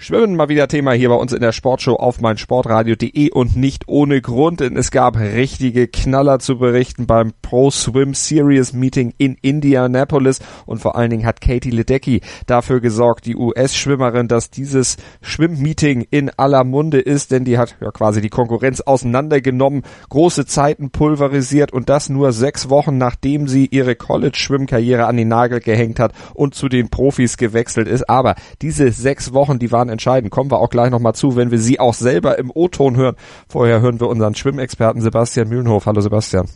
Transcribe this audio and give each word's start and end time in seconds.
Schwimmen 0.00 0.36
mal 0.36 0.48
wieder 0.48 0.68
Thema 0.68 0.92
hier 0.92 1.08
bei 1.08 1.16
uns 1.16 1.32
in 1.32 1.40
der 1.40 1.50
Sportshow 1.50 1.96
auf 1.96 2.20
meinsportradio.de 2.20 3.32
und 3.32 3.56
nicht 3.56 3.88
ohne 3.88 4.22
Grund, 4.22 4.60
denn 4.60 4.76
es 4.76 4.92
gab 4.92 5.18
richtige 5.18 5.88
Knaller 5.88 6.38
zu 6.38 6.56
berichten 6.58 7.06
beim 7.06 7.32
Pro 7.42 7.72
Swim 7.72 8.14
Series 8.14 8.72
Meeting 8.72 9.12
in 9.18 9.36
Indianapolis 9.42 10.38
und 10.66 10.80
vor 10.80 10.94
allen 10.94 11.10
Dingen 11.10 11.26
hat 11.26 11.40
Katie 11.40 11.70
Ledecky 11.70 12.20
dafür 12.46 12.80
gesorgt, 12.80 13.26
die 13.26 13.34
US-Schwimmerin, 13.34 14.28
dass 14.28 14.50
dieses 14.50 14.98
Schwimmmeeting 15.20 16.06
in 16.12 16.30
aller 16.36 16.62
Munde 16.62 17.00
ist, 17.00 17.32
denn 17.32 17.44
die 17.44 17.58
hat 17.58 17.74
ja 17.80 17.90
quasi 17.90 18.20
die 18.20 18.28
Konkurrenz 18.28 18.80
auseinandergenommen, 18.80 19.82
große 20.10 20.46
Zeiten 20.46 20.90
pulverisiert 20.90 21.72
und 21.72 21.88
das 21.88 22.08
nur 22.08 22.30
sechs 22.30 22.70
Wochen 22.70 22.98
nachdem 22.98 23.48
sie 23.48 23.66
ihre 23.66 23.96
College-Schwimmkarriere 23.96 25.06
an 25.06 25.16
den 25.16 25.26
Nagel 25.26 25.58
gehängt 25.58 25.98
hat 25.98 26.12
und 26.34 26.54
zu 26.54 26.68
den 26.68 26.88
Profis 26.88 27.36
gewechselt 27.36 27.88
ist. 27.88 28.08
Aber 28.08 28.36
diese 28.62 28.92
sechs 28.92 29.32
Wochen, 29.32 29.58
die 29.58 29.72
waren 29.72 29.87
daran 29.88 29.92
entscheiden. 29.92 30.30
Kommen 30.30 30.50
wir 30.50 30.58
auch 30.58 30.70
gleich 30.70 30.90
nochmal 30.90 31.14
zu, 31.14 31.36
wenn 31.36 31.50
wir 31.50 31.58
sie 31.58 31.80
auch 31.80 31.94
selber 31.94 32.38
im 32.38 32.50
O-Ton 32.54 32.96
hören. 32.96 33.16
Vorher 33.48 33.80
hören 33.80 34.00
wir 34.00 34.08
unseren 34.08 34.34
Schwimmexperten 34.34 35.00
Sebastian 35.00 35.48
Mühlenhof. 35.48 35.86
Hallo 35.86 36.00
Sebastian. 36.00 36.48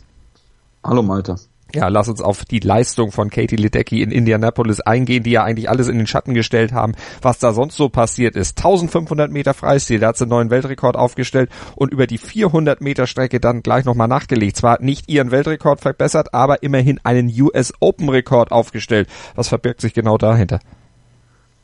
Hallo 0.83 1.01
Malte. 1.01 1.35
Ja, 1.75 1.87
lass 1.87 2.07
uns 2.07 2.21
auf 2.21 2.45
die 2.45 2.59
Leistung 2.59 3.11
von 3.11 3.31
Katie 3.31 3.55
Ledecky 3.55 4.03
in 4.03 4.11
Indianapolis 4.11 4.79
eingehen, 4.79 5.23
die 5.23 5.31
ja 5.31 5.43
eigentlich 5.43 5.71
alles 5.71 5.87
in 5.87 5.97
den 5.97 6.05
Schatten 6.05 6.35
gestellt 6.35 6.71
haben, 6.71 6.93
was 7.23 7.39
da 7.39 7.51
sonst 7.51 7.75
so 7.75 7.89
passiert 7.89 8.35
ist. 8.35 8.59
1500 8.59 9.31
Meter 9.31 9.55
Freistil, 9.55 9.99
da 9.99 10.09
hat 10.09 10.17
sie 10.17 10.25
einen 10.25 10.29
neuen 10.29 10.49
Weltrekord 10.51 10.95
aufgestellt 10.95 11.49
und 11.75 11.91
über 11.91 12.05
die 12.05 12.19
400 12.19 12.79
Meter 12.81 13.07
Strecke 13.07 13.39
dann 13.39 13.63
gleich 13.63 13.85
nochmal 13.85 14.07
nachgelegt. 14.07 14.57
Zwar 14.57 14.83
nicht 14.83 15.09
ihren 15.09 15.31
Weltrekord 15.31 15.81
verbessert, 15.81 16.35
aber 16.35 16.61
immerhin 16.61 16.99
einen 17.03 17.27
US 17.41 17.73
Open 17.79 18.07
Rekord 18.09 18.51
aufgestellt. 18.51 19.09
Was 19.33 19.47
verbirgt 19.47 19.81
sich 19.81 19.95
genau 19.95 20.19
dahinter? 20.19 20.59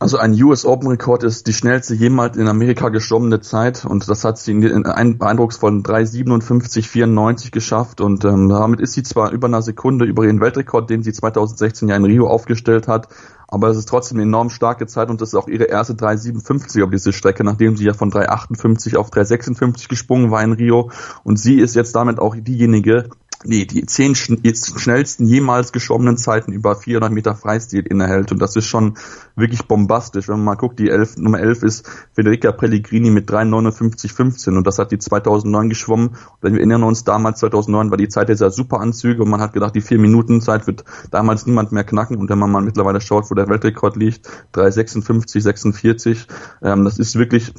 Also 0.02 0.18
ein 0.18 0.32
US 0.42 0.64
Open 0.64 0.88
Rekord 0.88 1.26
ist 1.26 1.46
die 1.48 1.52
schnellste 1.52 1.94
jemals 1.94 2.38
in 2.38 2.48
Amerika 2.48 2.88
geschwommene 2.88 3.42
Zeit 3.42 3.84
und 3.84 4.08
das 4.08 4.24
hat 4.24 4.38
sie 4.38 4.54
in 4.54 4.86
einem 4.86 5.18
beeindrucksvollen 5.18 5.84
3,57,94 5.84 7.52
geschafft 7.52 8.00
und 8.00 8.24
ähm, 8.24 8.48
damit 8.48 8.80
ist 8.80 8.94
sie 8.94 9.04
zwar 9.04 9.32
über 9.32 9.48
einer 9.48 9.62
Sekunde 9.62 10.06
über 10.06 10.24
ihren 10.24 10.40
Weltrekord, 10.40 10.90
den 10.90 11.04
sie 11.04 11.12
2016 11.12 11.90
ja 11.90 11.98
in 11.98 12.06
Rio 12.06 12.28
aufgestellt 12.28 12.88
hat, 12.88 13.10
aber 13.50 13.68
es 13.68 13.78
ist 13.78 13.90
trotzdem 13.90 14.20
eine 14.20 14.24
enorm 14.24 14.50
starke 14.50 14.88
Zeit 14.88 15.10
und 15.10 15.20
das 15.20 15.30
ist 15.30 15.36
auch 15.36 15.50
ihre 15.50 15.66
erste 15.66 15.96
3,57 15.96 16.82
auf 16.82 16.92
diese 16.92 17.12
Strecke, 17.12 17.44
nachdem 17.44 17.76
sie 17.76 17.84
ja 17.84 17.94
von 17.94 18.10
3,58 18.10 18.96
auf 18.96 19.10
3,56 19.10 19.90
gesprungen 19.90 20.32
war 20.32 20.42
in 20.42 20.54
Rio 20.54 20.92
und 21.26 21.38
sie 21.38 21.60
ist 21.60 21.76
jetzt 21.76 21.94
damit 21.94 22.20
auch 22.20 22.38
diejenige, 22.38 23.10
nee, 23.46 23.66
die 23.66 23.86
zehn 23.86 24.16
schnellsten 24.16 25.26
jemals 25.26 25.72
geschwommenen 25.72 26.18
Zeiten 26.18 26.52
über 26.52 26.76
400 26.76 27.12
Meter 27.12 27.36
Freistil 27.36 27.86
innehält. 27.86 28.32
Und 28.32 28.42
das 28.42 28.56
ist 28.56 28.66
schon 28.66 28.98
wirklich 29.36 29.66
bombastisch. 29.66 30.28
Wenn 30.28 30.38
man 30.38 30.46
mal 30.46 30.56
guckt, 30.56 30.80
die 30.80 30.90
elf, 30.90 31.18
Nummer 31.18 31.40
11 31.40 31.64
ist 31.64 31.90
Federica 32.14 32.52
Pellegrini 32.52 33.10
mit 33.12 33.30
3,59,15 33.30 34.58
und 34.58 34.68
das 34.68 34.80
hat 34.80 34.92
die 34.92 35.00
2009 35.00 35.70
geschwommen. 35.70 36.10
Und 36.42 36.52
wir 36.52 36.60
erinnern 36.60 36.84
uns, 36.84 37.04
damals 37.06 37.40
2009 37.40 37.92
war 37.92 37.98
die 37.98 38.10
Zeit 38.10 38.30
dieser 38.30 38.52
Superanzüge 38.52 39.24
und 39.24 39.30
man 39.30 39.42
hat 39.42 39.54
gedacht, 39.54 39.76
die 39.76 39.82
4 39.82 40.00
Minuten 40.00 40.42
Zeit 40.42 40.68
wird 40.68 40.84
damals 41.12 41.46
niemand 41.46 41.72
mehr 41.72 41.86
knacken. 41.86 42.18
Und 42.18 42.30
wenn 42.30 42.40
man 42.40 42.52
mal 42.52 42.62
mittlerweile 42.62 43.00
schaut, 43.00 43.32
wo 43.32 43.36
der 43.36 43.48
Weltrekord 43.48 43.96
liegt, 43.96 44.28
3,56, 44.54 45.42
46, 45.42 46.28
ähm, 46.62 46.84
das 46.84 47.00
ist 47.00 47.16
wirklich 47.16 47.54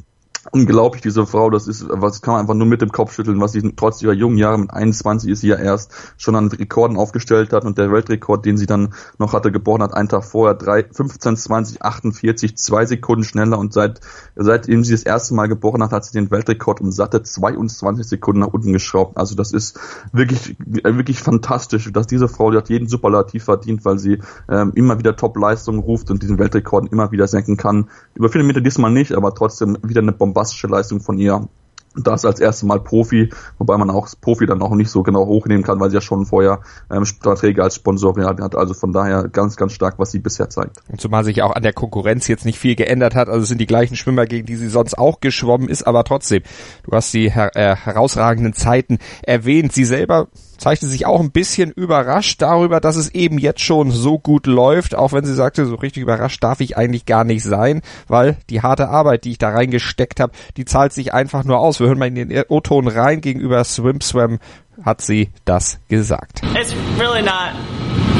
unglaublich, 0.51 1.03
diese 1.03 1.27
Frau, 1.27 1.51
das 1.51 1.67
ist, 1.67 1.85
was 1.87 2.21
kann 2.21 2.33
man 2.33 2.41
einfach 2.41 2.55
nur 2.55 2.65
mit 2.65 2.81
dem 2.81 2.91
Kopf 2.91 3.13
schütteln, 3.13 3.39
was 3.39 3.51
sie 3.51 3.73
trotz 3.75 4.01
ihrer 4.01 4.13
jungen 4.13 4.37
Jahre 4.37 4.57
mit 4.57 4.73
21 4.73 5.29
ist 5.29 5.41
sie 5.41 5.49
ja 5.49 5.57
erst 5.57 5.93
schon 6.17 6.35
an 6.35 6.47
Rekorden 6.47 6.97
aufgestellt 6.97 7.53
hat 7.53 7.63
und 7.63 7.77
der 7.77 7.91
Weltrekord, 7.91 8.45
den 8.45 8.57
sie 8.57 8.65
dann 8.65 8.93
noch 9.19 9.33
hatte, 9.33 9.51
geboren 9.51 9.83
hat, 9.83 9.93
einen 9.93 10.09
Tag 10.09 10.23
vorher, 10.23 10.55
3, 10.55 10.85
15, 10.91 11.37
20, 11.37 11.81
48, 11.83 12.57
zwei 12.57 12.85
Sekunden 12.85 13.23
schneller 13.23 13.59
und 13.59 13.71
seit, 13.71 13.99
seitdem 14.35 14.83
sie 14.83 14.93
das 14.93 15.03
erste 15.03 15.35
Mal 15.35 15.47
geboren 15.47 15.83
hat, 15.83 15.91
hat 15.91 16.05
sie 16.05 16.13
den 16.13 16.31
Weltrekord 16.31 16.81
um 16.81 16.91
satte 16.91 17.21
22 17.21 18.07
Sekunden 18.07 18.41
nach 18.41 18.47
unten 18.47 18.73
geschraubt. 18.73 19.17
Also 19.17 19.35
das 19.35 19.51
ist 19.51 19.79
wirklich, 20.11 20.55
wirklich 20.59 21.19
fantastisch, 21.21 21.91
dass 21.93 22.07
diese 22.07 22.27
Frau, 22.27 22.49
die 22.49 22.57
hat 22.57 22.69
jeden 22.69 22.87
Superlativ 22.87 23.43
verdient, 23.43 23.85
weil 23.85 23.99
sie 23.99 24.19
ähm, 24.49 24.71
immer 24.73 24.97
wieder 24.97 25.15
Top-Leistungen 25.15 25.79
ruft 25.79 26.09
und 26.09 26.23
diesen 26.23 26.39
Weltrekord 26.39 26.91
immer 26.91 27.11
wieder 27.11 27.27
senken 27.27 27.57
kann. 27.57 27.89
Über 28.15 28.29
viele 28.29 28.43
Meter 28.43 28.61
diesmal 28.61 28.91
nicht, 28.91 29.13
aber 29.13 29.35
trotzdem 29.35 29.77
wieder 29.83 30.01
eine 30.01 30.11
Bombe 30.11 30.30
bombastische 30.31 30.67
Leistung 30.67 31.01
von 31.01 31.17
ihr. 31.17 31.47
Das 31.93 32.23
als 32.23 32.39
erstes 32.39 32.63
Mal 32.63 32.79
Profi, 32.79 33.31
wobei 33.57 33.75
man 33.75 33.89
auch 33.89 34.07
Profi 34.21 34.45
dann 34.45 34.61
auch 34.61 34.73
nicht 34.75 34.89
so 34.89 35.03
genau 35.03 35.25
hochnehmen 35.25 35.61
kann, 35.61 35.77
weil 35.81 35.89
sie 35.89 35.95
ja 35.95 36.01
schon 36.01 36.25
vorher 36.25 36.61
ähm, 36.89 37.03
Verträge 37.05 37.61
als 37.61 37.75
Sponsor 37.75 38.15
hat. 38.17 38.55
Also 38.55 38.73
von 38.73 38.93
daher 38.93 39.27
ganz, 39.27 39.57
ganz 39.57 39.73
stark, 39.73 39.95
was 39.99 40.11
sie 40.11 40.19
bisher 40.19 40.49
zeigt. 40.49 40.77
Und 40.87 41.01
zumal 41.01 41.25
sich 41.25 41.41
auch 41.41 41.53
an 41.53 41.63
der 41.63 41.73
Konkurrenz 41.73 42.29
jetzt 42.29 42.45
nicht 42.45 42.59
viel 42.59 42.77
geändert 42.77 43.13
hat. 43.13 43.27
Also 43.27 43.41
es 43.41 43.49
sind 43.49 43.59
die 43.59 43.67
gleichen 43.67 43.97
Schwimmer, 43.97 44.25
gegen 44.25 44.45
die 44.45 44.55
sie 44.55 44.69
sonst 44.69 44.97
auch 44.97 45.19
geschwommen 45.19 45.67
ist, 45.67 45.83
aber 45.83 46.05
trotzdem, 46.05 46.43
du 46.83 46.93
hast 46.93 47.13
die 47.13 47.29
her 47.29 47.51
äh, 47.55 47.75
herausragenden 47.75 48.53
Zeiten 48.53 48.99
erwähnt. 49.23 49.73
Sie 49.73 49.83
selber 49.83 50.29
zeigte 50.61 50.85
sich 50.85 51.07
auch 51.07 51.19
ein 51.19 51.31
bisschen 51.31 51.71
überrascht 51.71 52.41
darüber, 52.41 52.79
dass 52.79 52.95
es 52.95 53.09
eben 53.09 53.39
jetzt 53.39 53.61
schon 53.61 53.89
so 53.89 54.19
gut 54.19 54.45
läuft, 54.45 54.95
auch 54.95 55.11
wenn 55.11 55.25
sie 55.25 55.33
sagte, 55.33 55.65
so 55.65 55.75
richtig 55.75 56.03
überrascht 56.03 56.43
darf 56.43 56.61
ich 56.61 56.77
eigentlich 56.77 57.05
gar 57.05 57.23
nicht 57.23 57.43
sein, 57.43 57.81
weil 58.07 58.37
die 58.49 58.61
harte 58.61 58.87
Arbeit, 58.89 59.25
die 59.25 59.31
ich 59.31 59.39
da 59.39 59.49
reingesteckt 59.49 60.19
habe, 60.19 60.33
die 60.57 60.65
zahlt 60.65 60.93
sich 60.93 61.13
einfach 61.13 61.43
nur 61.43 61.59
aus. 61.59 61.79
Wir 61.79 61.87
hören 61.87 61.97
mal 61.97 62.07
in 62.07 62.15
den 62.15 62.43
O-Ton 62.47 62.87
rein 62.87 63.21
gegenüber 63.21 63.63
Swim 63.63 64.01
Swam 64.01 64.37
hat 64.83 65.01
sie 65.01 65.29
das 65.45 65.79
gesagt. 65.89 66.41
It's 66.55 66.73
really 66.99 67.21
not 67.21 67.55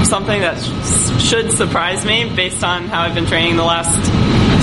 something 0.06 0.42
that 0.42 0.58
should 1.22 1.52
surprise 1.52 2.06
me 2.06 2.30
based 2.36 2.64
on 2.64 2.88
how 2.88 3.02
I've 3.02 3.16
been 3.16 3.28
training 3.28 3.56
the 3.56 3.64
last 3.64 3.90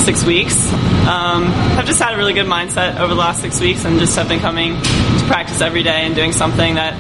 six 0.05 0.25
weeks. 0.25 0.73
Um, 1.09 1.45
I've 1.77 1.87
just 1.87 2.01
had 2.01 2.15
a 2.15 2.17
really 2.17 2.33
good 2.33 2.47
mindset 2.47 2.99
over 2.99 3.15
the 3.15 3.21
last 3.21 3.41
six 3.41 3.61
weeks 3.61 3.85
and 3.85 3.99
just 3.99 4.17
have 4.17 4.29
been 4.29 4.41
coming 4.41 4.75
to 4.75 5.25
practice 5.27 5.61
every 5.61 5.83
day 5.83 6.03
and 6.05 6.15
doing 6.15 6.33
something 6.33 6.75
that 6.75 6.95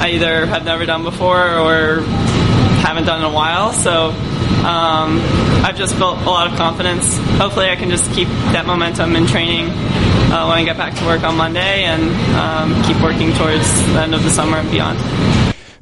I 0.00 0.10
either 0.10 0.46
have 0.46 0.64
never 0.64 0.86
done 0.86 1.02
before 1.02 1.58
or 1.58 2.02
haven't 2.82 3.04
done 3.04 3.18
in 3.18 3.24
a 3.24 3.32
while. 3.32 3.72
So 3.72 4.10
um, 4.64 5.20
I've 5.64 5.76
just 5.76 5.98
built 5.98 6.18
a 6.18 6.30
lot 6.30 6.50
of 6.50 6.56
confidence. 6.56 7.16
Hopefully, 7.38 7.68
I 7.68 7.76
can 7.76 7.90
just 7.90 8.10
keep 8.12 8.28
that 8.52 8.66
momentum 8.66 9.14
in 9.16 9.26
training 9.26 9.68
uh, 10.30 10.46
when 10.46 10.58
I 10.58 10.64
get 10.64 10.76
back 10.76 10.94
to 10.94 11.04
work 11.04 11.22
on 11.24 11.36
Monday 11.36 11.84
and 11.84 12.02
um, 12.36 12.82
keep 12.84 13.00
working 13.02 13.32
towards 13.34 13.66
the 13.92 14.02
end 14.02 14.14
of 14.14 14.22
the 14.22 14.30
summer 14.30 14.58
and 14.58 14.70
beyond. 14.70 14.98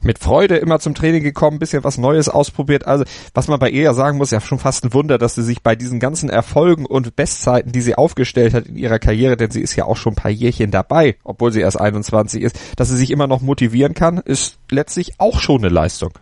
mit 0.06 0.20
Freude 0.20 0.56
immer 0.56 0.78
zum 0.78 0.94
Training 0.94 1.22
gekommen, 1.22 1.58
bisschen 1.58 1.84
was 1.84 1.98
Neues 1.98 2.28
ausprobiert. 2.28 2.86
Also, 2.86 3.04
was 3.34 3.48
man 3.48 3.58
bei 3.58 3.68
ihr 3.68 3.82
ja 3.82 3.92
sagen 3.92 4.18
muss, 4.18 4.30
ja 4.30 4.40
schon 4.40 4.58
fast 4.58 4.84
ein 4.84 4.94
Wunder, 4.94 5.18
dass 5.18 5.34
sie 5.34 5.42
sich 5.42 5.62
bei 5.62 5.74
diesen 5.74 5.98
ganzen 5.98 6.30
Erfolgen 6.30 6.86
und 6.86 7.16
Bestzeiten, 7.16 7.72
die 7.72 7.80
sie 7.80 7.96
aufgestellt 7.96 8.54
hat 8.54 8.66
in 8.66 8.76
ihrer 8.76 8.98
Karriere, 9.00 9.36
denn 9.36 9.50
sie 9.50 9.60
ist 9.60 9.74
ja 9.74 9.84
auch 9.84 9.96
schon 9.96 10.12
ein 10.12 10.16
paar 10.16 10.30
Jährchen 10.30 10.70
dabei, 10.70 11.16
obwohl 11.24 11.52
sie 11.52 11.60
erst 11.60 11.78
21 11.78 12.42
ist, 12.42 12.56
dass 12.76 12.88
sie 12.88 12.96
sich 12.96 13.10
immer 13.10 13.26
noch 13.26 13.42
motivieren 13.42 13.94
kann, 13.94 14.18
ist 14.18 14.58
letztlich 14.70 15.18
auch 15.18 15.40
schon 15.40 15.58
eine 15.58 15.70
Leistung. 15.70 16.12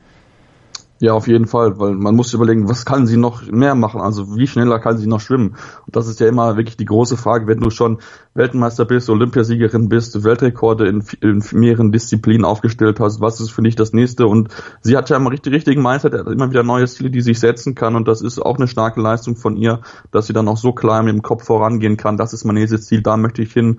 Ja, 1.04 1.12
auf 1.12 1.28
jeden 1.28 1.46
Fall, 1.46 1.78
weil 1.78 1.96
man 1.96 2.16
muss 2.16 2.32
überlegen, 2.32 2.66
was 2.66 2.86
kann 2.86 3.06
sie 3.06 3.18
noch 3.18 3.42
mehr 3.50 3.74
machen? 3.74 4.00
Also 4.00 4.36
wie 4.36 4.46
schneller 4.46 4.78
kann 4.78 4.96
sie 4.96 5.06
noch 5.06 5.20
schwimmen? 5.20 5.54
Und 5.84 5.94
das 5.94 6.08
ist 6.08 6.18
ja 6.18 6.26
immer 6.28 6.56
wirklich 6.56 6.78
die 6.78 6.86
große 6.86 7.18
Frage, 7.18 7.46
wenn 7.46 7.60
du 7.60 7.68
schon 7.68 7.98
Weltmeister 8.32 8.86
bist, 8.86 9.10
Olympiasiegerin 9.10 9.90
bist, 9.90 10.24
Weltrekorde 10.24 10.88
in, 10.88 11.04
in 11.20 11.44
mehreren 11.52 11.92
Disziplinen 11.92 12.46
aufgestellt 12.46 13.00
hast, 13.00 13.20
was 13.20 13.38
ist 13.38 13.50
für 13.50 13.60
dich 13.60 13.76
das 13.76 13.92
nächste? 13.92 14.26
Und 14.26 14.48
sie 14.80 14.96
hat 14.96 15.10
ja 15.10 15.18
immer 15.18 15.30
richtig 15.30 15.52
richtigen 15.52 15.82
Mindset, 15.82 16.14
immer 16.14 16.48
wieder 16.48 16.62
neue 16.62 16.86
Ziele, 16.86 17.10
die 17.10 17.20
sich 17.20 17.38
setzen 17.38 17.74
kann 17.74 17.96
und 17.96 18.08
das 18.08 18.22
ist 18.22 18.38
auch 18.38 18.56
eine 18.56 18.66
starke 18.66 19.02
Leistung 19.02 19.36
von 19.36 19.58
ihr, 19.58 19.82
dass 20.10 20.26
sie 20.26 20.32
dann 20.32 20.48
auch 20.48 20.56
so 20.56 20.72
klar 20.72 21.02
mit 21.02 21.12
dem 21.12 21.20
Kopf 21.20 21.44
vorangehen 21.44 21.98
kann. 21.98 22.16
Das 22.16 22.32
ist 22.32 22.46
mein 22.46 22.54
nächstes 22.54 22.86
Ziel, 22.86 23.02
da 23.02 23.18
möchte 23.18 23.42
ich 23.42 23.52
hin 23.52 23.78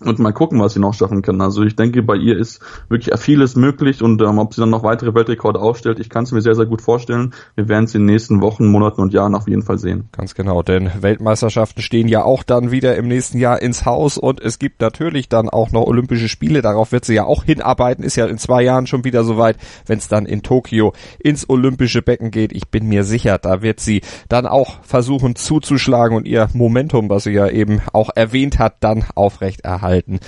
und 0.00 0.18
mal 0.20 0.32
gucken, 0.32 0.60
was 0.60 0.74
sie 0.74 0.80
noch 0.80 0.94
schaffen 0.94 1.22
kann. 1.22 1.40
Also 1.40 1.64
ich 1.64 1.74
denke, 1.74 2.02
bei 2.02 2.14
ihr 2.14 2.38
ist 2.38 2.60
wirklich 2.88 3.18
vieles 3.18 3.56
möglich 3.56 4.02
und 4.02 4.22
ähm, 4.22 4.38
ob 4.38 4.54
sie 4.54 4.60
dann 4.60 4.70
noch 4.70 4.84
weitere 4.84 5.14
Weltrekorde 5.14 5.60
aufstellt, 5.60 5.98
ich 5.98 6.08
kann 6.08 6.24
es 6.24 6.32
mir 6.32 6.40
sehr, 6.40 6.54
sehr 6.54 6.66
gut 6.66 6.82
vorstellen. 6.82 7.34
Wir 7.56 7.68
werden 7.68 7.84
es 7.84 7.94
in 7.94 8.02
den 8.02 8.14
nächsten 8.14 8.40
Wochen, 8.40 8.66
Monaten 8.66 9.00
und 9.00 9.12
Jahren 9.12 9.34
auf 9.34 9.48
jeden 9.48 9.62
Fall 9.62 9.78
sehen. 9.78 10.08
Ganz 10.12 10.34
genau, 10.34 10.62
denn 10.62 10.90
Weltmeisterschaften 11.00 11.82
stehen 11.82 12.06
ja 12.06 12.22
auch 12.22 12.42
dann 12.44 12.70
wieder 12.70 12.96
im 12.96 13.08
nächsten 13.08 13.38
Jahr 13.38 13.60
ins 13.60 13.86
Haus 13.86 14.18
und 14.18 14.40
es 14.40 14.58
gibt 14.58 14.80
natürlich 14.80 15.28
dann 15.28 15.48
auch 15.48 15.72
noch 15.72 15.86
Olympische 15.86 16.28
Spiele. 16.28 16.62
Darauf 16.62 16.92
wird 16.92 17.04
sie 17.04 17.14
ja 17.14 17.24
auch 17.24 17.44
hinarbeiten, 17.44 18.04
ist 18.04 18.16
ja 18.16 18.26
in 18.26 18.38
zwei 18.38 18.62
Jahren 18.62 18.86
schon 18.86 19.04
wieder 19.04 19.24
soweit, 19.24 19.56
wenn 19.86 19.98
es 19.98 20.08
dann 20.08 20.26
in 20.26 20.42
Tokio 20.42 20.92
ins 21.18 21.48
Olympische 21.48 22.02
Becken 22.02 22.30
geht. 22.30 22.52
Ich 22.52 22.68
bin 22.68 22.86
mir 22.86 23.02
sicher, 23.02 23.38
da 23.38 23.62
wird 23.62 23.80
sie 23.80 24.02
dann 24.28 24.46
auch 24.46 24.80
versuchen 24.82 25.34
zuzuschlagen 25.34 26.16
und 26.16 26.28
ihr 26.28 26.48
Momentum, 26.52 27.10
was 27.10 27.24
sie 27.24 27.32
ja 27.32 27.48
eben 27.48 27.80
auch 27.92 28.10
erwähnt 28.14 28.60
hat, 28.60 28.76
dann 28.80 29.04
aufrecht 29.16 29.62
erhalten 29.62 29.87
halten 29.88 30.20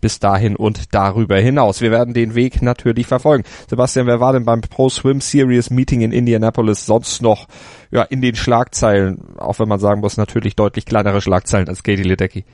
bis 0.00 0.20
dahin 0.20 0.56
und 0.56 0.94
darüber 0.94 1.38
hinaus. 1.38 1.80
Wir 1.80 1.90
werden 1.90 2.14
den 2.14 2.34
Weg 2.34 2.62
natürlich 2.62 3.06
verfolgen. 3.06 3.44
Sebastian, 3.68 4.06
wer 4.06 4.20
war 4.20 4.32
denn 4.32 4.44
beim 4.44 4.60
Pro 4.60 4.88
Swim 4.88 5.20
Series 5.20 5.70
Meeting 5.70 6.02
in 6.02 6.12
Indianapolis 6.12 6.86
sonst 6.86 7.22
noch 7.22 7.48
ja, 7.90 8.02
in 8.02 8.20
den 8.20 8.36
Schlagzeilen, 8.36 9.36
auch 9.38 9.58
wenn 9.58 9.68
man 9.68 9.80
sagen 9.80 10.00
muss, 10.00 10.16
natürlich 10.16 10.56
deutlich 10.56 10.86
kleinere 10.86 11.20
Schlagzeilen 11.20 11.68
als 11.68 11.82
Katie 11.82 12.02
Ledecky? 12.02 12.44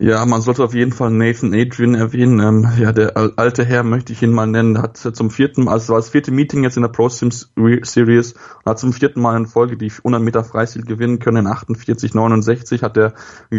Ja, 0.00 0.24
man 0.26 0.40
sollte 0.42 0.62
auf 0.62 0.74
jeden 0.74 0.92
Fall 0.92 1.10
Nathan 1.10 1.52
Adrian 1.52 1.96
erwähnen. 1.96 2.38
Ähm, 2.38 2.68
ja, 2.78 2.92
der 2.92 3.16
alte 3.16 3.64
Herr 3.64 3.82
möchte 3.82 4.12
ich 4.12 4.22
ihn 4.22 4.32
mal 4.32 4.46
nennen, 4.46 4.80
hat 4.80 4.96
zum 4.96 5.28
vierten 5.28 5.64
Mal, 5.64 5.72
also 5.72 5.92
war 5.92 5.98
das 5.98 6.10
vierte 6.10 6.30
Meeting 6.30 6.62
jetzt 6.62 6.76
in 6.76 6.82
der 6.82 6.88
Pro 6.88 7.08
Sims 7.08 7.52
Series 7.82 8.34
hat 8.64 8.78
zum 8.78 8.92
vierten 8.92 9.20
Mal 9.20 9.36
in 9.36 9.46
Folge 9.46 9.76
die 9.76 9.90
100 9.90 10.22
Meter 10.22 10.44
Freistil 10.44 10.84
gewinnen 10.84 11.18
können. 11.18 11.38
In 11.38 11.46
48, 11.48 12.14
69 12.14 12.84
hat 12.84 12.96
er 12.96 13.14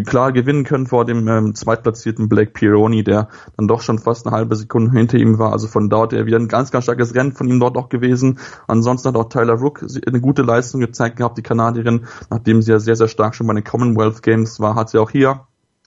klar 0.06 0.32
gewinnen 0.32 0.64
können 0.64 0.88
vor 0.88 1.04
dem 1.04 1.28
ähm, 1.28 1.56
zweitplatzierten 1.56 2.30
Blake 2.30 2.52
Pironi, 2.52 3.04
der 3.04 3.28
dann 3.58 3.68
doch 3.68 3.82
schon 3.82 4.00
fast 4.00 4.26
eine 4.26 4.34
halbe 4.34 4.56
Sekunde 4.56 4.98
hinter 4.98 5.18
ihm 5.18 5.40
war. 5.40 5.52
Also 5.52 5.68
von 5.68 5.90
dort 5.90 6.14
er 6.14 6.26
wieder 6.26 6.40
ein 6.40 6.48
ganz, 6.48 6.72
ganz 6.72 6.86
starkes 6.86 7.16
Rennen 7.16 7.34
von 7.34 7.50
ihm 7.50 7.60
dort 7.60 7.76
auch 7.76 7.90
gewesen. 7.90 8.40
Ansonsten 8.66 9.10
hat 9.10 9.18
auch 9.18 9.28
Tyler 9.28 9.56
Rook 9.56 9.86
eine 10.08 10.22
gute 10.22 10.44
Leistung 10.44 10.80
gezeigt 10.80 11.18
gehabt, 11.18 11.38
die 11.38 11.44
Kanadierin, 11.44 12.06
nachdem 12.30 12.62
sie 12.62 12.72
ja 12.72 12.80
sehr, 12.80 12.96
sehr 12.96 13.10
stark 13.10 13.36
schon 13.36 13.48
bei 13.48 13.56
den 13.56 13.66
Commonwealth 13.66 14.24
Games 14.24 14.62
war, 14.62 14.76
hat 14.76 14.90
sie 14.90 15.00
auch 15.00 15.10
hier 15.10 15.42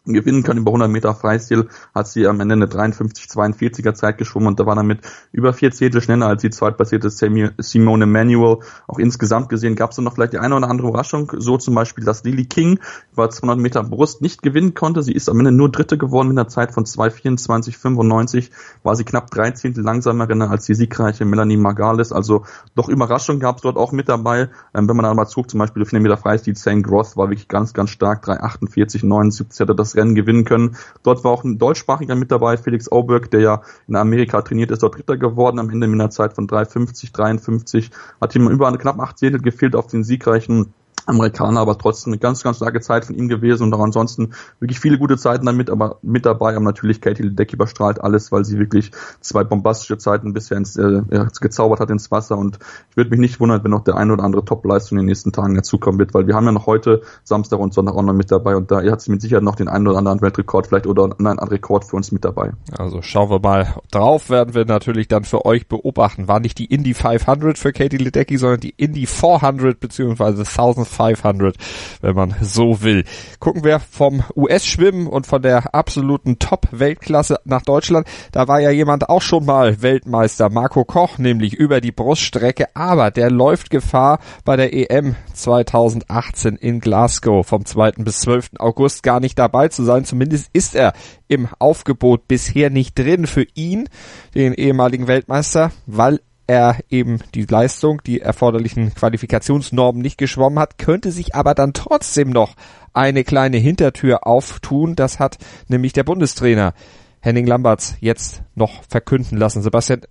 gewinnen 0.05 0.43
können 0.43 0.61
über 0.61 0.71
100 0.71 0.91
Meter 0.91 1.15
Freistil, 1.15 1.69
hat 1.95 2.09
sie 2.09 2.27
am 2.27 2.41
Ende 2.41 2.55
eine 2.55 2.67
53-42er 2.67 3.95
Zeit 3.95 4.19
geschwommen 4.19 4.49
und 4.49 4.61
da 4.61 4.67
war 4.67 4.75
damit 4.75 5.01
über 5.31 5.53
vier 5.53 5.71
Zehntel 5.71 6.03
schneller 6.03 6.27
als 6.27 6.43
die 6.43 6.51
zweitplatzierte 6.51 7.11
Simone 7.11 8.07
Manuel. 8.07 8.59
Auch 8.89 8.99
insgesamt 8.99 9.49
gesehen 9.49 9.77
gab 9.77 9.93
es 9.93 9.99
noch 9.99 10.15
vielleicht 10.15 10.33
die 10.33 10.39
eine 10.39 10.57
oder 10.57 10.69
andere 10.69 10.89
Überraschung, 10.89 11.31
so 11.37 11.57
zum 11.57 11.75
Beispiel, 11.75 12.05
dass 12.05 12.25
Lily 12.25 12.47
King 12.47 12.81
über 13.13 13.31
200 13.31 13.59
Meter 13.59 13.85
Brust 13.85 14.23
nicht 14.23 14.43
gewinnen 14.43 14.75
konnte. 14.75 15.03
Sie 15.03 15.13
ist 15.13 15.29
am 15.29 15.39
Ende 15.39 15.53
nur 15.53 15.71
Dritte 15.71 15.99
geworden 15.99 16.29
mit 16.29 16.39
einer 16.39 16.49
Zeit 16.49 16.73
von 16.73 16.85
2,24,95, 16.85 18.51
war 18.83 18.97
sie 18.97 19.05
knapp 19.05 19.31
drei 19.31 19.53
Zehntel 19.53 19.85
langsamer 19.85 20.29
als 20.51 20.67
die 20.67 20.75
siegreiche 20.75 21.25
Melanie 21.25 21.57
Margalis. 21.57 22.13
Also 22.13 22.45
doch 22.75 22.89
Überraschung 22.89 23.39
gab 23.39 23.57
es 23.57 23.63
dort 23.63 23.77
auch 23.77 23.93
mit 23.93 24.09
dabei. 24.09 24.49
Ähm, 24.75 24.89
wenn 24.89 24.97
man 24.97 25.05
dann 25.05 25.17
mal 25.17 25.27
zog, 25.27 25.51
zum 25.51 25.59
Beispiel 25.59 25.83
auf 25.83 25.89
400 25.89 26.03
Meter 26.11 26.21
Freistil, 26.21 26.57
Zane 26.57 26.83
Groth 26.83 27.17
war 27.17 27.29
wirklich 27.29 27.49
ganz, 27.49 27.73
ganz 27.73 27.91
stark, 27.91 28.27
3,48,79 28.27 29.61
hatte 29.61 29.75
das 29.75 29.92
Rennen 29.97 30.15
gewinnen 30.15 30.45
können. 30.45 30.77
Dort 31.03 31.25
war 31.25 31.33
auch 31.33 31.45
ein 31.45 31.59
deutschsprachiger 31.59 32.15
mit 32.15 32.31
dabei, 32.31 32.57
Felix 32.57 32.91
Auberg, 32.91 33.31
der 33.31 33.41
ja 33.41 33.63
in 33.89 33.97
Amerika 33.97 34.43
trainiert 34.43 34.71
ist, 34.71 34.83
dort 34.83 34.97
Dritter 34.97 35.17
geworden, 35.17 35.59
am 35.59 35.71
Ende 35.71 35.87
mit 35.87 36.01
einer 36.01 36.11
Zeit 36.11 36.35
von 36.35 36.47
3,50, 36.47 37.13
53, 37.13 37.91
hat 38.21 38.35
ihm 38.35 38.49
über 38.49 38.69
eine 38.69 38.79
knapp 38.79 39.01
acht 39.01 39.19
Zehntel 39.19 39.41
gefehlt 39.41 39.77
auf 39.77 39.87
den 39.87 40.05
siegreichen 40.05 40.75
Amerikaner, 41.07 41.61
aber 41.61 41.79
trotzdem 41.79 42.13
eine 42.13 42.19
ganz, 42.19 42.43
ganz 42.43 42.59
starke 42.59 42.81
Zeit 42.81 43.05
von 43.05 43.15
ihm 43.15 43.29
gewesen 43.29 43.65
und 43.65 43.75
auch 43.75 43.81
ansonsten 43.81 44.33
wirklich 44.61 44.81
viele 44.81 44.99
gute 44.99 45.17
Zeiten 45.17 45.47
damit, 45.47 45.71
aber 45.71 45.99
mit 46.03 46.27
dabei 46.27 46.55
haben 46.55 46.65
natürlich 46.65 47.01
Katie 47.01 47.23
Ledeck 47.23 47.53
überstrahlt 47.53 48.01
alles, 48.01 48.33
weil 48.33 48.45
sie 48.45 48.59
wirklich 48.59 48.93
zwei 49.21 49.45
bombastische 49.45 49.99
Zeiten 49.99 50.33
bisher 50.33 50.57
ins, 50.57 50.77
äh, 50.77 51.03
gezaubert 51.41 51.81
hat 51.81 51.91
ins 51.91 52.11
Wasser 52.11 52.39
und 52.39 52.59
ich 52.91 52.97
würde 52.97 53.11
mich 53.11 53.19
nicht 53.19 53.41
wundern, 53.41 53.63
wenn 53.65 53.71
noch 53.71 53.85
der 53.85 53.97
eine 53.97 54.13
oder 54.13 54.25
andere 54.25 54.45
Top-Leistung 54.45 54.99
in 54.99 55.03
den 55.03 55.07
nächsten 55.07 55.33
Tagen 55.33 55.55
dazukommen 55.55 55.99
wird, 55.99 56.15
weil 56.15 56.27
wir 56.27 56.35
haben 56.35 56.47
ja 56.47 56.53
noch 56.53 56.67
heute 56.67 57.03
Samstag 57.25 57.59
und 57.59 57.75
Sonntag 57.75 57.95
auch 57.95 58.03
noch 58.03 58.13
mit 58.13 58.31
dabei 58.31 58.57
und 58.57 58.71
da 58.71 58.83
hat 58.83 59.01
sie 59.01 59.11
mit 59.11 59.23
Sicherheit 59.23 59.43
noch 59.43 59.57
den 59.57 59.69
einen 59.69 59.87
oder 59.89 59.99
anderen 59.99 60.21
Weltrekord 60.21 60.67
vielleicht 60.67 60.87
oder 60.87 61.05
einen 61.05 61.27
anderen 61.27 61.49
Rekord 61.49 61.85
für 61.85 61.97
uns 61.97 62.13
mit 62.13 62.25
dabei. 62.25 62.53
Also 62.77 63.03
schauen 63.03 63.31
wir 63.31 63.41
mal 63.41 63.75
drauf, 63.91 64.31
werden 64.31 64.55
wir 64.55 64.65
natürlich 64.65 65.09
dann 65.09 65.25
für 65.25 65.45
euch 65.45 65.67
beobachten. 65.69 66.29
War 66.29 66.41
nicht 66.41 66.59
die 66.59 66.67
Indy 66.67 66.95
500 66.95 67.59
für 67.59 67.73
Katie 67.73 67.97
Ledecky, 67.97 68.37
sondern 68.37 68.61
die 68.61 68.75
Indy 68.77 69.07
400 69.07 69.79
beziehungsweise 69.81 70.43
1000 70.43 70.87
500, 70.93 71.57
wenn 72.01 72.15
man 72.15 72.35
so 72.41 72.83
will. 72.83 73.05
Gucken 73.41 73.65
wir 73.65 73.81
vom 73.81 74.23
US-Schwimmen 74.37 75.07
und 75.07 75.27
von 75.27 75.43
der 75.43 75.75
absoluten 75.75 76.39
Top-Weltklasse 76.39 77.41
nach 77.45 77.63
Deutschland. 77.63 78.07
Da 78.31 78.47
war 78.47 78.61
ja 78.61 78.71
jemand 78.71 79.09
auch 79.09 79.23
schon 79.23 79.45
mal 79.45 79.83
Weltmeister, 79.83 80.51
Marco 80.51 80.85
Koch, 80.85 81.19
nämlich 81.19 81.55
über 81.55 81.81
die 81.81 81.93
Bruststrecke, 81.93 82.67
aber 82.75 83.11
der 83.11 83.31
läuft 83.31 83.71
Gefahr 83.71 84.21
bei 84.45 84.57
der 84.57 84.73
EM 84.73 85.17
2018 85.33 86.57
in 86.57 86.81
Glasgow 86.81 87.47
vom 87.47 87.65
2. 87.65 87.93
bis 87.99 88.21
12. 88.21 88.51
August 88.59 89.03
gar 89.03 89.21
nicht 89.21 89.39
dabei 89.39 89.69
zu 89.69 89.83
sein. 89.83 90.05
Zumindest 90.05 90.51
ist 90.53 90.75
er 90.75 90.93
im 91.29 91.49
Aufgebot 91.59 92.29
bisher 92.29 92.71
nicht 92.71 92.99
drin 92.99 93.27
für 93.27 93.47
ihn, 93.55 93.89
den 94.35 94.53
ehemaligen 94.53 95.07
Weltmeister, 95.07 95.73
weil 95.87 96.21
er 96.53 96.77
eben 96.91 97.19
die 97.35 97.47
Leistung, 97.47 98.03
die 98.05 98.21
erforderlichen 98.21 98.95
Qualifikationsnormen 98.95 100.03
nicht 100.03 100.19
geschwommen 100.19 100.59
hat, 100.59 100.77
könnte 100.77 101.11
sich 101.11 101.35
aber 101.35 101.55
dann 101.55 101.73
trotzdem 101.73 102.29
noch 102.29 102.57
eine 102.93 103.25
kleine 103.25 103.57
Hintertür 103.57 104.27
auftun. 104.27 104.95
Das 104.95 105.19
hat 105.19 105.39
nämlich 105.69 105.95
der 105.95 106.05
Bundestrainer 106.05 106.75
Henning 107.21 107.47
Lamberts 107.47 107.97
jetzt 108.01 108.43
noch 108.55 108.83
verkünden 108.87 109.39
lassen. 109.39 109.63
Sebastian, 109.63 110.03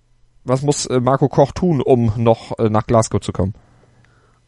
was 0.42 0.62
muss 0.62 0.86
äh, 0.86 0.98
Marco 0.98 1.28
Koch 1.28 1.52
tun, 1.52 1.80
um 1.80 2.12
noch 2.16 2.58
äh, 2.58 2.68
nach 2.68 2.88
Glasgow 2.88 3.20
zu 3.20 3.30
kommen? 3.30 3.54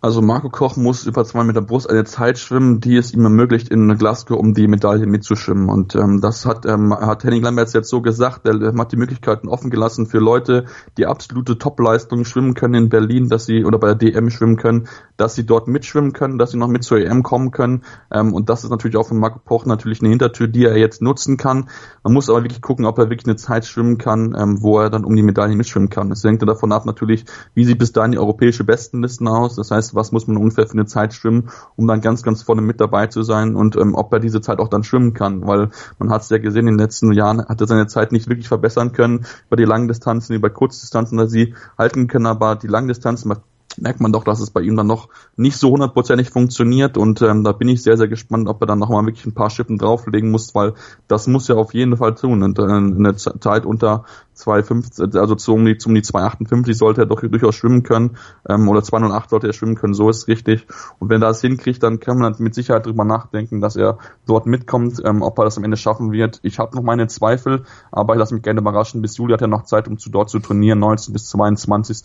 Also 0.05 0.21
Marco 0.21 0.51
Koch 0.51 0.77
muss 0.77 1.07
über 1.07 1.25
zwei 1.25 1.45
Meter 1.45 1.63
Brust 1.63 1.89
eine 1.89 2.05
Zeit 2.05 2.39
schwimmen, 2.39 2.79
die 2.79 2.95
es 2.99 3.15
ihm 3.15 3.25
ermöglicht, 3.25 3.71
in 3.71 3.97
Glasgow 3.97 4.39
um 4.39 4.53
die 4.53 4.69
Medaille 4.69 5.07
mitzuschwimmen. 5.07 5.71
Und 5.71 5.95
ähm, 5.95 6.21
das 6.21 6.45
hat, 6.45 6.67
ähm, 6.67 6.93
hat 6.93 7.25
Henning 7.25 7.43
Lamberts 7.43 7.73
jetzt 7.73 7.89
so 7.89 8.03
gesagt. 8.03 8.47
Er 8.47 8.75
hat 8.77 8.93
die 8.93 8.99
Möglichkeiten 8.99 9.49
offen 9.49 9.71
gelassen 9.71 10.05
für 10.05 10.19
Leute, 10.19 10.67
die 10.99 11.07
absolute 11.07 11.57
Topleistungen 11.57 12.27
schwimmen 12.27 12.53
können 12.53 12.75
in 12.75 12.89
Berlin, 12.91 13.31
dass 13.31 13.47
sie 13.47 13.65
oder 13.65 13.79
bei 13.79 13.95
der 13.95 13.95
DM 13.95 14.29
schwimmen 14.29 14.59
können, 14.59 14.89
dass 15.17 15.37
sie 15.37 15.47
dort 15.47 15.69
mitschwimmen 15.69 16.13
können, 16.13 16.37
dass 16.37 16.51
sie 16.51 16.59
noch 16.59 16.69
mit 16.69 16.85
zur 16.85 16.99
EM 16.99 17.23
kommen 17.23 17.51
können. 17.51 17.83
Ähm, 18.11 18.35
und 18.35 18.51
das 18.51 18.63
ist 18.63 18.69
natürlich 18.69 18.99
auch 18.99 19.09
für 19.09 19.15
Marco 19.15 19.39
Koch 19.39 19.65
natürlich 19.65 20.03
eine 20.03 20.11
Hintertür, 20.11 20.49
die 20.49 20.67
er 20.67 20.77
jetzt 20.77 21.01
nutzen 21.01 21.39
kann. 21.39 21.71
Man 22.03 22.13
muss 22.13 22.29
aber 22.29 22.43
wirklich 22.43 22.61
gucken, 22.61 22.85
ob 22.85 22.99
er 22.99 23.09
wirklich 23.09 23.27
eine 23.27 23.37
Zeit 23.37 23.65
schwimmen 23.65 23.97
kann, 23.97 24.37
ähm, 24.39 24.61
wo 24.61 24.81
er 24.81 24.91
dann 24.91 25.07
um 25.07 25.17
die 25.17 25.23
Medaille 25.23 25.57
mitschwimmen 25.57 25.89
kann. 25.89 26.13
Es 26.13 26.23
hängt 26.23 26.47
davon 26.47 26.73
ab 26.73 26.85
natürlich, 26.85 27.25
wie 27.55 27.65
sieht 27.65 27.79
bis 27.79 27.93
dahin 27.93 28.13
die 28.13 28.19
europäische 28.19 28.65
Bestenlisten 28.65 29.29
aus. 29.29 29.57
Das 29.57 29.71
heißt, 29.71 29.94
was 29.95 30.13
muss 30.13 30.27
man 30.27 30.37
ungefähr 30.37 30.67
für 30.67 30.75
eine 30.75 30.87
Zeit 30.87 31.15
schwimmen, 31.15 31.51
um 31.77 31.87
dann 31.87 32.01
ganz, 32.01 32.23
ganz 32.23 32.43
vorne 32.43 32.63
mit 32.63 32.81
dabei 32.81 33.07
zu 33.07 33.23
sein 33.23 33.57
und 33.57 33.77
ähm, 33.77 33.95
ob 33.95 34.13
er 34.13 34.21
diese 34.21 34.41
Zeit 34.41 34.59
auch 34.59 34.69
dann 34.69 34.85
schwimmen 34.85 35.15
kann, 35.15 35.47
weil 35.47 35.71
man 35.99 36.11
hat 36.11 36.23
es 36.23 36.31
ja 36.31 36.39
gesehen, 36.39 36.67
in 36.69 36.75
den 36.75 36.79
letzten 36.79 37.13
Jahren 37.13 37.47
hat 37.47 37.61
er 37.61 37.67
seine 37.67 37.87
Zeit 37.87 38.13
nicht 38.13 38.29
wirklich 38.29 38.49
verbessern 38.49 38.93
können 38.93 39.27
über 39.47 39.57
die 39.57 39.65
langen 39.65 39.89
Distanzen, 39.89 40.35
über 40.35 40.51
Kurzdistanzen, 40.51 41.19
da 41.19 41.27
sie 41.27 41.55
halten 41.79 42.07
können, 42.07 42.27
aber 42.27 42.57
die 42.57 42.69
Langdistanzen 42.69 43.33
merkt 43.79 44.01
man 44.01 44.13
doch, 44.13 44.25
dass 44.25 44.41
es 44.41 44.51
bei 44.51 44.61
ihm 44.61 44.77
dann 44.77 44.87
noch 44.87 45.09
nicht 45.37 45.57
so 45.57 45.71
hundertprozentig 45.71 46.31
funktioniert 46.31 46.97
und 46.97 47.23
ähm, 47.23 47.45
da 47.45 47.53
bin 47.53 47.69
ich 47.69 47.83
sehr, 47.83 47.97
sehr 47.97 48.09
gespannt, 48.09 48.49
ob 48.49 48.61
er 48.63 48.67
dann 48.67 48.79
nochmal 48.79 49.07
wirklich 49.07 49.27
ein 49.27 49.35
paar 49.35 49.51
Schippen 49.51 49.79
drauflegen 49.79 50.31
muss, 50.31 50.55
weil 50.55 50.75
das 51.09 51.27
muss 51.27 51.49
ja 51.49 51.57
auf 51.57 51.75
jeden 51.75 51.97
Fall 51.97 52.15
tun 52.15 52.43
und 52.43 52.59
äh, 52.59 52.63
eine 52.63 53.17
Zeit 53.17 53.67
unter 53.67 54.05
2,50, 54.37 55.19
also 55.19 55.35
zu 55.35 55.55
um 55.55 55.65
die, 55.65 55.79
um 55.87 55.95
die 55.95 56.03
2,58 56.03 56.75
sollte 56.75 57.03
er 57.03 57.07
doch 57.07 57.21
durchaus 57.21 57.55
schwimmen 57.55 57.83
können, 57.83 58.17
ähm, 58.49 58.69
oder 58.69 58.81
2,08 58.81 59.29
sollte 59.31 59.47
er 59.47 59.53
schwimmen 59.53 59.77
können, 59.77 59.95
so 59.95 60.11
ist 60.11 60.19
es 60.19 60.29
richtig. 60.29 60.67
Und 60.99 61.09
wenn 61.09 61.23
er 61.23 61.29
das 61.29 61.41
hinkriegt, 61.41 61.83
dann 61.83 62.01
kann 62.01 62.19
man 62.19 62.35
mit 62.39 62.55
Sicherheit 62.55 62.87
drüber 62.87 63.05
nachdenken, 63.05 63.61
dass 63.61 63.77
er 63.77 63.99
dort 64.27 64.47
mitkommt, 64.47 65.01
ähm, 65.05 65.23
ob 65.23 65.39
er 65.39 65.45
das 65.45 65.57
am 65.57 65.65
Ende 65.65 65.77
schaffen 65.77 66.13
wird. 66.13 66.41
Ich 66.43 66.59
habe 66.59 66.75
noch 66.75 66.83
meine 66.83 67.07
Zweifel, 67.07 67.63
aber 67.93 68.15
ich 68.15 68.19
lasse 68.19 68.35
mich 68.35 68.43
gerne 68.43 68.61
überraschen. 68.61 69.03
Bis 69.03 69.17
Juli 69.17 69.33
hat 69.33 69.43
er 69.43 69.49
noch 69.49 69.65
Zeit, 69.65 69.89
um 69.89 69.99
zu 69.99 70.11
dort 70.11 70.31
zu 70.31 70.41
trainieren, 70.41 70.81
19 70.81 71.13
bis 71.13 71.29
22. 71.29 72.03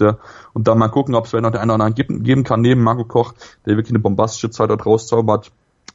Und 0.53 0.67
dann 0.67 0.77
mal 0.77 0.89
gucken, 0.89 1.15
ob 1.15 1.25
es 1.25 1.31
vielleicht 1.31 1.43
noch 1.43 1.58
der 1.59 1.63
eine 1.63 1.73
oder 1.73 1.85
andere 1.85 2.19
geben 2.19 2.43
kann, 2.43 2.61
neben 2.61 2.81
Marco 2.81 3.03
Koch, 3.03 3.33
der 3.65 3.75
wirklich 3.75 3.91
eine 3.91 3.99
bombastische 3.99 4.49
Zeit 4.49 4.69
dort 4.69 4.85
rauszaubert 4.85 5.51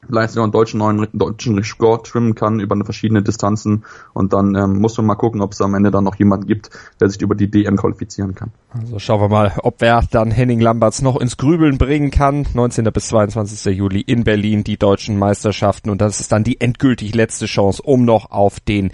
vielleicht 0.07 0.31
sogar 0.31 0.45
einen 0.45 0.53
deutschen 0.53 0.79
neuen 0.79 1.09
deutschen 1.13 1.57
Rekord 1.57 2.09
schwimmen 2.09 2.35
kann 2.35 2.61
über 2.61 2.77
verschiedene 2.85 3.23
Distanzen 3.23 3.85
und 4.13 4.33
dann 4.33 4.55
ähm, 4.55 4.81
muss 4.81 4.97
man 4.97 5.07
mal 5.07 5.15
gucken, 5.15 5.41
ob 5.41 5.53
es 5.53 5.61
am 5.61 5.75
Ende 5.75 5.91
dann 5.91 6.05
noch 6.05 6.17
jemanden 6.17 6.47
gibt, 6.47 6.71
der 7.01 7.09
sich 7.09 7.21
über 7.23 7.35
die 7.35 7.51
DM 7.51 7.77
qualifizieren 7.77 8.35
kann. 8.35 8.51
Also 8.71 8.99
schauen 8.99 9.21
wir 9.21 9.29
mal, 9.29 9.53
ob 9.63 9.81
wer 9.81 10.03
dann 10.11 10.31
Henning 10.31 10.61
Lamberts 10.61 11.03
noch 11.03 11.17
ins 11.17 11.37
Grübeln 11.37 11.79
bringen 11.79 12.11
kann. 12.11 12.47
19. 12.53 12.85
bis 12.93 13.09
22. 13.09 13.77
Juli 13.77 14.01
in 14.01 14.25
Berlin 14.25 14.65
die 14.65 14.77
deutschen 14.77 15.19
Meisterschaften 15.19 15.91
und 15.91 16.01
das 16.01 16.21
ist 16.21 16.33
dann 16.33 16.45
die 16.45 16.61
endgültig 16.61 17.15
letzte 17.15 17.47
Chance, 17.47 17.83
um 17.83 18.05
noch 18.05 18.31
auf 18.31 18.61
den 18.61 18.91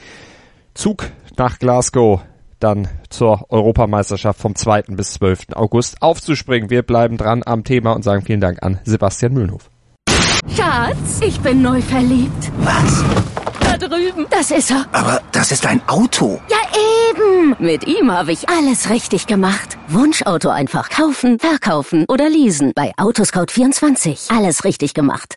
Zug 0.75 1.11
nach 1.37 1.59
Glasgow 1.59 2.21
dann 2.61 2.89
zur 3.09 3.47
Europameisterschaft 3.51 4.41
vom 4.41 4.55
2. 4.55 4.83
bis 4.89 5.15
12. 5.15 5.47
August 5.55 6.01
aufzuspringen. 6.03 6.71
Wir 6.71 6.83
bleiben 6.83 7.17
dran 7.17 7.43
am 7.45 7.65
Thema 7.65 7.93
und 7.93 8.03
sagen 8.03 8.23
vielen 8.23 8.41
Dank 8.41 8.63
an 8.63 8.79
Sebastian 8.85 9.33
Mühlenhof. 9.33 9.71
Schatz, 10.57 11.21
ich 11.21 11.41
bin 11.41 11.63
neu 11.63 11.81
verliebt. 11.83 12.53
Was? 12.59 13.05
Da 13.79 13.89
drüben. 13.89 14.27
Das 14.31 14.51
ist 14.51 14.71
er. 14.71 14.87
Aber 14.93 15.21
das 15.33 15.53
ist 15.53 15.65
ein 15.67 15.81
Auto. 15.87 16.41
Ja, 16.51 16.57
eben. 17.11 17.57
Mit 17.59 17.87
ihm 17.87 18.11
habe 18.11 18.33
ich 18.33 18.49
alles 18.49 18.91
richtig 18.91 19.27
gemacht. 19.27 19.79
Wunschauto 19.89 20.49
einfach 20.49 20.91
kaufen, 20.91 21.39
verkaufen 21.39 22.05
oder 22.09 22.29
leasen. 22.29 22.73
Bei 22.75 22.93
Autoscout24. 22.97 24.37
Alles 24.37 24.65
richtig 24.65 24.95
gemacht. 24.95 25.37